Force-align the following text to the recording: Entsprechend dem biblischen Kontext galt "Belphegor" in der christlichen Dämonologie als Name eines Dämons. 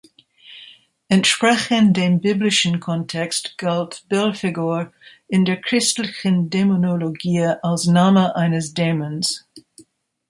Entsprechend 1.11 1.95
dem 1.95 2.21
biblischen 2.21 2.79
Kontext 2.79 3.55
galt 3.59 4.03
"Belphegor" 4.09 4.91
in 5.27 5.45
der 5.45 5.61
christlichen 5.61 6.49
Dämonologie 6.49 7.45
als 7.61 7.85
Name 7.85 8.35
eines 8.35 8.73
Dämons. 8.73 9.45